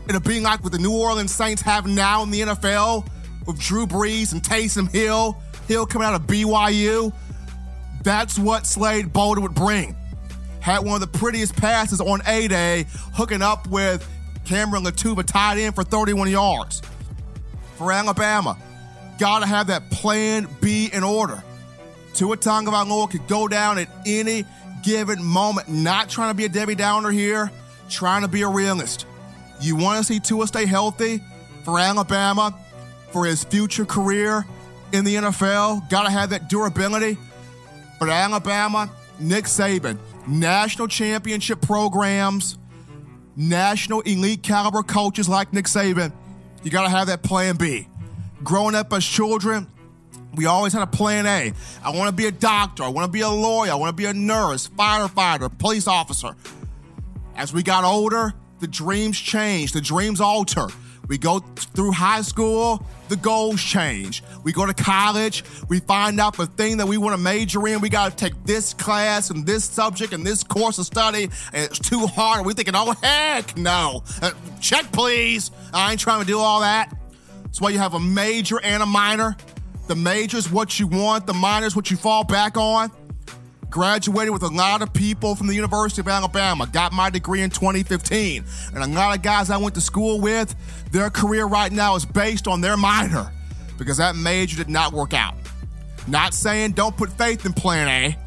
It'll 0.07 0.21
be 0.21 0.39
like 0.39 0.63
what 0.63 0.71
the 0.71 0.79
New 0.79 0.93
Orleans 0.93 1.33
Saints 1.33 1.61
have 1.61 1.85
now 1.85 2.23
in 2.23 2.31
the 2.31 2.41
NFL 2.41 3.07
with 3.45 3.59
Drew 3.59 3.85
Brees 3.85 4.33
and 4.33 4.41
Taysom 4.41 4.89
Hill. 4.91 5.37
Hill 5.67 5.85
coming 5.85 6.07
out 6.07 6.15
of 6.15 6.27
BYU. 6.27 7.13
That's 8.03 8.39
what 8.39 8.65
Slade 8.65 9.11
Bolden 9.11 9.43
would 9.43 9.53
bring. 9.53 9.95
Had 10.61 10.79
one 10.79 11.01
of 11.01 11.11
the 11.11 11.17
prettiest 11.17 11.55
passes 11.55 12.01
on 12.01 12.21
A 12.25 12.47
Day, 12.47 12.85
hooking 13.13 13.41
up 13.41 13.67
with 13.67 14.07
Cameron 14.45 14.83
Latuba 14.83 15.25
tied 15.25 15.57
in 15.57 15.73
for 15.73 15.83
31 15.83 16.29
yards 16.29 16.81
for 17.75 17.91
Alabama. 17.91 18.57
Got 19.17 19.39
to 19.39 19.47
have 19.47 19.67
that 19.67 19.89
plan 19.89 20.47
B 20.61 20.89
in 20.91 21.03
order. 21.03 21.43
Tua 22.13 22.37
Tagovailoa 22.37 23.09
could 23.09 23.27
go 23.27 23.47
down 23.47 23.77
at 23.77 23.87
any 24.05 24.45
given 24.83 25.23
moment. 25.23 25.69
Not 25.69 26.09
trying 26.09 26.31
to 26.31 26.33
be 26.33 26.45
a 26.45 26.49
Debbie 26.49 26.75
Downer 26.75 27.11
here, 27.11 27.51
trying 27.89 28.21
to 28.21 28.27
be 28.27 28.41
a 28.41 28.47
realist. 28.47 29.05
You 29.61 29.75
want 29.75 29.97
to 29.99 30.03
see 30.03 30.19
Tua 30.19 30.47
stay 30.47 30.65
healthy 30.65 31.21
for 31.63 31.79
Alabama, 31.79 32.55
for 33.11 33.25
his 33.25 33.43
future 33.43 33.85
career 33.85 34.45
in 34.91 35.03
the 35.03 35.15
NFL. 35.15 35.89
Got 35.89 36.03
to 36.03 36.09
have 36.09 36.29
that 36.29 36.49
durability. 36.49 37.17
But 37.99 38.09
Alabama, 38.09 38.89
Nick 39.19 39.45
Saban, 39.45 39.97
national 40.27 40.87
championship 40.87 41.61
programs, 41.61 42.57
national 43.35 44.01
elite 44.01 44.43
caliber 44.43 44.83
coaches 44.83 45.27
like 45.27 45.53
Nick 45.53 45.65
Saban, 45.65 46.11
you 46.63 46.69
got 46.69 46.83
to 46.83 46.89
have 46.89 47.07
that 47.07 47.23
plan 47.23 47.55
B 47.55 47.87
growing 48.43 48.75
up 48.75 48.93
as 48.93 49.05
children, 49.05 49.67
we 50.35 50.45
always 50.45 50.73
had 50.73 50.83
a 50.83 50.87
plan 50.87 51.25
A. 51.25 51.53
I 51.83 51.89
want 51.95 52.09
to 52.09 52.15
be 52.15 52.27
a 52.27 52.31
doctor. 52.31 52.83
I 52.83 52.89
want 52.89 53.05
to 53.05 53.11
be 53.11 53.21
a 53.21 53.29
lawyer. 53.29 53.71
I 53.71 53.75
want 53.75 53.89
to 53.89 54.01
be 54.01 54.05
a 54.05 54.13
nurse, 54.13 54.67
firefighter, 54.67 55.55
police 55.57 55.87
officer. 55.87 56.35
As 57.35 57.53
we 57.53 57.63
got 57.63 57.83
older, 57.83 58.33
the 58.59 58.67
dreams 58.67 59.19
change, 59.19 59.71
the 59.71 59.81
dreams 59.81 60.21
alter. 60.21 60.67
We 61.07 61.17
go 61.17 61.39
through 61.39 61.93
high 61.93 62.21
school, 62.21 62.85
the 63.07 63.15
goals 63.15 63.63
change. 63.63 64.23
We 64.43 64.51
go 64.51 64.65
to 64.65 64.73
college, 64.73 65.43
we 65.69 65.79
find 65.79 66.19
out 66.19 66.35
the 66.35 66.47
thing 66.47 66.77
that 66.77 66.87
we 66.87 66.97
want 66.97 67.15
to 67.15 67.21
major 67.21 67.65
in. 67.67 67.79
We 67.79 67.89
got 67.89 68.11
to 68.11 68.15
take 68.17 68.43
this 68.43 68.73
class 68.73 69.29
and 69.29 69.45
this 69.45 69.63
subject 69.63 70.11
and 70.11 70.25
this 70.25 70.43
course 70.43 70.79
of 70.79 70.85
study, 70.85 71.29
and 71.53 71.63
it's 71.63 71.79
too 71.79 72.07
hard. 72.07 72.45
We're 72.45 72.53
thinking, 72.53 72.75
oh, 72.75 72.93
heck 73.01 73.55
no. 73.55 74.03
Uh, 74.21 74.31
check, 74.59 74.91
please. 74.91 75.51
I 75.73 75.91
ain't 75.91 75.99
trying 75.99 76.21
to 76.21 76.27
do 76.27 76.39
all 76.39 76.61
that. 76.61 76.96
That's 77.57 77.63
why 77.63 77.69
you 77.71 77.79
have 77.79 77.95
a 77.95 77.99
major 77.99 78.61
and 78.63 78.83
a 78.83 78.85
minor. 78.85 79.35
The 79.87 79.95
major 79.95 80.37
is 80.37 80.47
what 80.47 80.79
you 80.79 80.85
want, 80.85 81.25
the 81.25 81.33
minor 81.33 81.65
is 81.65 81.75
what 81.75 81.89
you 81.89 81.97
fall 81.97 82.23
back 82.23 82.55
on. 82.55 82.91
Graduated 83.71 84.31
with 84.31 84.43
a 84.43 84.49
lot 84.49 84.83
of 84.83 84.93
people 84.93 85.33
from 85.33 85.47
the 85.47 85.55
University 85.55 85.99
of 86.01 86.07
Alabama. 86.07 86.67
Got 86.67 86.93
my 86.93 87.09
degree 87.09 87.41
in 87.41 87.49
2015. 87.49 88.45
And 88.75 88.83
a 88.83 88.85
lot 88.85 89.17
of 89.17 89.23
guys 89.23 89.49
I 89.49 89.57
went 89.57 89.73
to 89.73 89.81
school 89.81 90.21
with, 90.21 90.53
their 90.91 91.09
career 91.09 91.47
right 91.47 91.71
now 91.71 91.95
is 91.95 92.05
based 92.05 92.47
on 92.47 92.61
their 92.61 92.77
minor 92.77 93.33
because 93.79 93.97
that 93.97 94.15
major 94.15 94.55
did 94.55 94.69
not 94.69 94.93
work 94.93 95.15
out. 95.15 95.33
Not 96.07 96.35
saying 96.35 96.73
don't 96.73 96.95
put 96.95 97.09
faith 97.13 97.43
in 97.47 97.53
plan 97.53 97.87
A, 97.87 98.17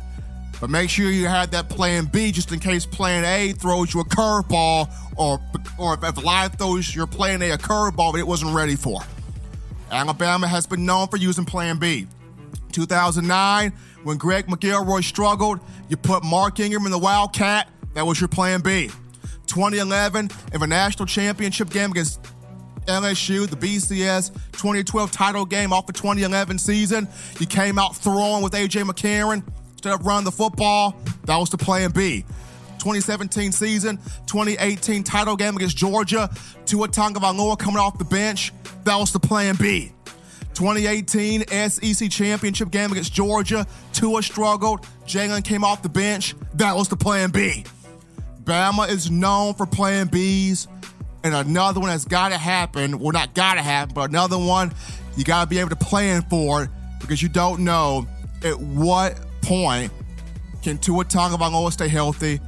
but 0.61 0.71
make 0.71 0.91
sure 0.91 1.09
you 1.09 1.29
have 1.29 1.53
that 1.53 1.69
plan 1.69 2.07
B 2.07 2.33
just 2.33 2.51
in 2.51 2.59
case 2.59 2.85
plan 2.85 3.25
A 3.25 3.53
throws 3.53 3.95
you 3.95 4.01
a 4.01 4.05
curveball 4.05 4.93
or, 5.17 5.41
or 5.79 5.97
if 6.03 6.25
life 6.25 6.59
throws 6.59 6.93
your 6.93 7.07
plan 7.07 7.43
A 7.43 7.53
a 7.53 7.59
curveball 7.59 8.15
that 8.15 8.19
it 8.19 8.27
wasn't 8.27 8.53
ready 8.57 8.75
for. 8.75 9.01
Alabama 9.91 10.47
has 10.47 10.67
been 10.67 10.85
known 10.87 11.09
for 11.09 11.17
using 11.17 11.45
plan 11.45 11.79
B. 11.79 12.07
2009, 12.73 13.73
when 14.05 14.17
Greg 14.17 14.47
McElroy 14.47 15.03
struggled, 15.03 15.61
you 15.89 15.97
put 15.97 16.25
Mark 16.25 16.61
Ingram 16.61 16.87
in 16.87 16.93
the 16.93 16.99
Wildcat. 16.99 17.69
That 17.95 18.07
was 18.07 18.21
your 18.21 18.29
plan 18.29 18.61
B. 18.61 18.91
2011, 19.47 20.31
in 20.53 20.61
the 20.61 20.67
national 20.67 21.07
championship 21.07 21.71
game 21.71 21.91
against 21.91 22.21
LSU, 22.87 23.49
the 23.49 23.57
BCS 23.57 24.33
2012 24.53 25.11
title 25.11 25.45
game 25.45 25.73
off 25.73 25.87
the 25.87 25.93
2011 25.93 26.59
season, 26.59 27.09
you 27.39 27.47
came 27.47 27.79
out 27.79 27.97
throwing 27.97 28.43
with 28.43 28.55
A.J. 28.55 28.83
McCarron 28.83 29.43
instead 29.73 29.93
of 29.93 30.07
running 30.07 30.25
the 30.25 30.33
football. 30.33 30.97
That 31.25 31.37
was 31.37 31.51
the 31.51 31.59
plan 31.59 31.91
B. 31.91 32.25
2017 32.79 33.53
season, 33.53 33.99
2018 34.27 35.03
title 35.03 35.37
game 35.37 35.57
against 35.57 35.77
Georgia, 35.77 36.31
Tua 36.65 36.89
Tagovailoa 36.89 37.59
coming 37.59 37.79
off 37.79 37.99
the 37.99 38.05
bench. 38.05 38.53
That 38.85 38.97
was 38.97 39.13
the 39.13 39.21
plan 39.21 39.57
B. 39.57 39.93
2018 40.55 41.47
SEC 41.49 42.11
championship 42.11 42.71
game 42.71 42.91
against 42.93 43.13
Georgia, 43.13 43.67
Tua 43.93 44.23
struggled. 44.23 44.83
Jalen 45.07 45.45
came 45.45 45.65
off 45.65 45.83
the 45.83 45.89
bench. 45.89 46.35
That 46.55 46.77
was 46.77 46.89
the 46.89 46.97
plan 46.97 47.31
B. 47.31 47.65
Bama 48.43 48.89
is 48.89 49.11
known 49.11 49.55
for 49.55 49.67
plan 49.67 50.09
Bs. 50.09 50.67
And 51.23 51.35
another 51.35 51.81
one 51.81 51.91
that's 51.91 52.05
got 52.05 52.31
to 52.31 52.39
happen, 52.39 52.99
well, 52.99 53.13
not 53.13 53.35
got 53.35 53.55
to 53.55 53.63
happen, 53.63 53.95
but 53.95 54.11
another 54.11 54.39
one 54.39 54.73
you 55.17 55.25
got 55.25 55.45
to 55.45 55.47
be 55.49 55.59
able 55.59 55.71
to 55.71 55.77
plan 55.77 56.23
for 56.23 56.69
because 57.01 57.23
you 57.23 57.29
don't 57.29 57.61
know 57.61 58.07
at 58.43 58.59
what 58.59 59.19
point 59.43 59.93
can 60.63 60.79
Tua 60.79 61.05
Tagovailoa 61.05 61.73
stay 61.73 61.89
healthy 61.89 62.41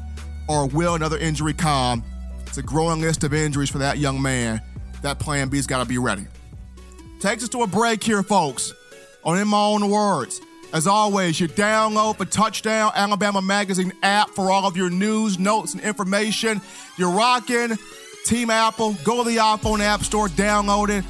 or 0.48 0.66
will 0.66 0.94
another 0.94 1.18
injury 1.18 1.52
come. 1.52 2.02
It's 2.46 2.58
a 2.58 2.62
growing 2.62 3.00
list 3.00 3.24
of 3.24 3.32
injuries 3.34 3.70
for 3.70 3.78
that 3.78 3.98
young 3.98 4.20
man. 4.20 4.60
That 5.02 5.18
plan 5.18 5.48
B's 5.48 5.66
got 5.66 5.78
to 5.82 5.84
be 5.84 5.98
ready. 5.98 6.26
Takes 7.20 7.42
us 7.44 7.48
to 7.50 7.62
a 7.62 7.66
break 7.66 8.02
here, 8.02 8.22
folks. 8.22 8.72
On 9.24 9.38
In 9.38 9.46
My 9.48 9.64
Own 9.64 9.88
Words. 9.88 10.40
As 10.72 10.86
always, 10.86 11.38
you 11.38 11.48
download 11.48 12.16
the 12.16 12.24
Touchdown 12.24 12.92
Alabama 12.94 13.42
Magazine 13.42 13.92
app 14.02 14.30
for 14.30 14.50
all 14.50 14.66
of 14.66 14.76
your 14.76 14.88
news, 14.88 15.38
notes, 15.38 15.74
and 15.74 15.82
information. 15.82 16.62
You're 16.96 17.10
rocking 17.10 17.76
Team 18.24 18.48
Apple. 18.48 18.94
Go 19.04 19.22
to 19.22 19.28
the 19.28 19.36
iPhone 19.36 19.80
App 19.80 20.02
Store, 20.02 20.28
download 20.28 20.88
it. 20.88 21.04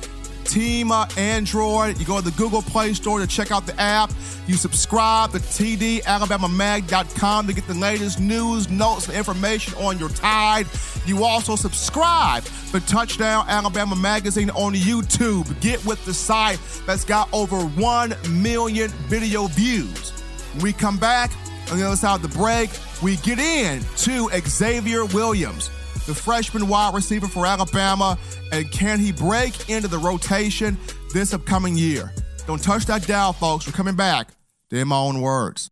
Team 0.45 0.93
Android, 1.17 1.99
you 1.99 2.05
go 2.05 2.19
to 2.19 2.25
the 2.25 2.31
Google 2.33 2.63
Play 2.63 2.95
Store 2.95 3.19
to 3.19 3.27
check 3.27 3.51
out 3.51 3.67
the 3.67 3.79
app. 3.81 4.13
You 4.47 4.55
subscribe 4.55 5.33
to 5.33 5.39
TDAlabamaMag.com 5.39 7.47
to 7.47 7.53
get 7.53 7.67
the 7.67 7.75
latest 7.75 8.21
news, 8.21 8.71
notes, 8.71 9.09
and 9.09 9.17
information 9.17 9.75
on 9.75 9.99
your 9.99 10.11
tide. 10.11 10.67
You 11.07 11.25
also 11.25 11.57
subscribe 11.57 12.45
to 12.73 12.81
Touchdown 12.81 13.47
Alabama 13.49 13.97
Magazine 13.97 14.51
on 14.51 14.75
YouTube. 14.75 15.61
Get 15.61 15.85
with 15.85 16.05
the 16.05 16.15
site 16.15 16.61
that's 16.87 17.05
got 17.05 17.29
over 17.33 17.61
1 17.61 18.15
million 18.31 18.91
video 19.09 19.47
views. 19.49 20.11
When 20.55 20.63
we 20.63 20.73
come 20.73 20.99
back 20.99 21.33
on 21.71 21.79
the 21.79 21.87
other 21.87 21.97
side 21.97 22.17
of 22.17 22.23
the 22.23 22.37
break, 22.37 22.71
we 23.03 23.17
get 23.19 23.39
in 23.39 23.83
to 23.99 24.29
Xavier 24.47 25.05
Williams 25.07 25.71
the 26.07 26.15
freshman 26.15 26.69
wide 26.69 26.95
receiver 26.95 27.27
for 27.27 27.47
Alabama, 27.47 28.17
and 28.53 28.71
can 28.71 29.01
he 29.01 29.11
break 29.13 29.69
into 29.69 29.89
the 29.89 29.99
rotation 29.99 30.79
this 31.13 31.35
upcoming 31.35 31.77
year? 31.77 32.13
Don't 32.47 32.63
touch 32.63 32.87
that 32.87 33.07
dial, 33.07 33.33
folks. 33.33 33.67
We're 33.67 33.73
coming 33.73 33.97
back 33.97 34.29
In 34.71 34.89
My 34.89 34.97
Own 34.97 35.21
Words. 35.21 35.72